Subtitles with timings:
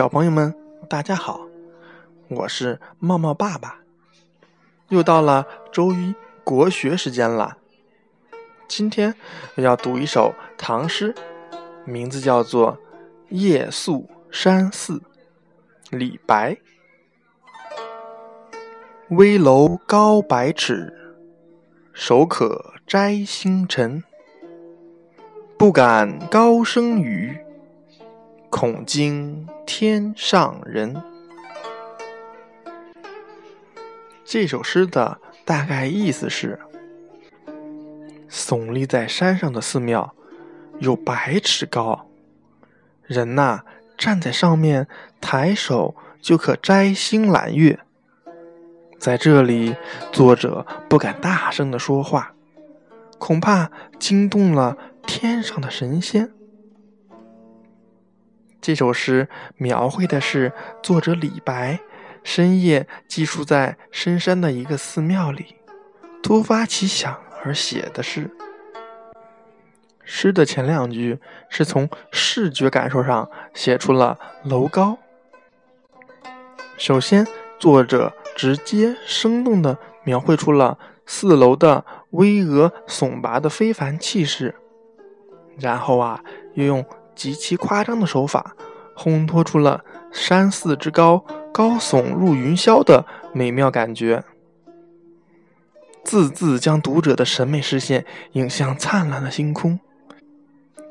[0.00, 0.54] 小朋友们，
[0.88, 1.46] 大家好，
[2.30, 3.80] 我是茂茂爸爸。
[4.88, 7.58] 又到了周一国学时间了。
[8.66, 9.14] 今天
[9.56, 11.14] 要读一首唐诗，
[11.84, 12.72] 名字叫做
[13.28, 14.94] 《夜宿山寺》。
[15.90, 16.56] 李白：
[19.10, 20.94] 危楼高百尺，
[21.92, 24.02] 手可摘星辰。
[25.58, 27.38] 不敢高声语，
[28.50, 31.00] 恐惊天上人。
[34.24, 36.58] 这首诗的大概意思是：
[38.28, 40.14] 耸立在山上的寺庙
[40.80, 42.08] 有百尺高，
[43.06, 43.62] 人呐
[43.96, 44.88] 站在上面，
[45.20, 47.78] 抬手就可摘星揽月。
[48.98, 49.76] 在这里，
[50.12, 52.34] 作者不敢大声的说话，
[53.18, 54.76] 恐怕惊动了
[55.06, 56.32] 天上的神仙。
[58.60, 61.80] 这首诗描绘的是作者李白。
[62.22, 65.56] 深夜寄宿在深山的一个寺庙里，
[66.22, 68.30] 突发奇想而写的诗。
[70.04, 74.98] 诗的前两句是从视觉感受上写出了楼高。
[76.76, 77.26] 首先，
[77.58, 84.54] 作者直接生动地描绘出了四楼的巍峨耸拔的非凡气势，
[85.58, 86.22] 然后啊，
[86.52, 86.84] 又用
[87.20, 88.56] 极其夸张的手法
[88.96, 91.22] 烘托出了山寺之高。
[91.52, 93.04] 高耸入云霄的
[93.34, 94.24] 美妙感觉，
[96.02, 99.78] 字字将读者的审美视线引向灿烂的星空，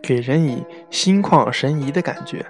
[0.00, 2.46] 给人以心旷神怡的感觉。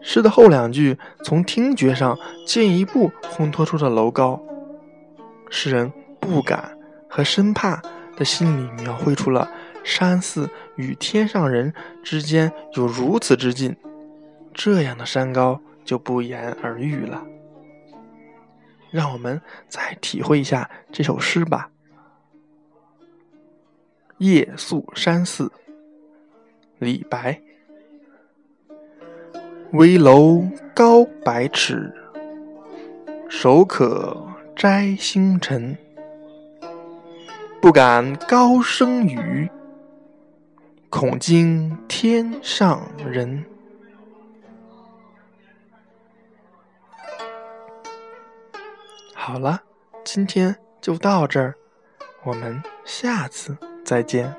[0.00, 4.40] 诗的后两句从听觉上进一步烘托出了楼高，
[5.48, 7.82] 诗人不敢和生怕
[8.16, 9.50] 的心理描绘出了
[9.84, 13.76] 山寺与天上人之间有如此之近，
[14.54, 15.60] 这样的山高。
[15.82, 17.26] 就不言而喻了。
[18.92, 21.70] 让我们再体会一下这首诗吧。
[24.18, 25.50] 夜宿山寺，
[26.78, 27.40] 李白。
[29.72, 31.92] 危楼高百尺，
[33.28, 34.24] 手可
[34.54, 35.76] 摘星辰。
[37.60, 39.50] 不敢高声语，
[40.90, 43.44] 恐惊天上人。
[49.14, 49.62] 好了，
[50.04, 51.54] 今天就到这儿，
[52.24, 54.34] 我们下次再见。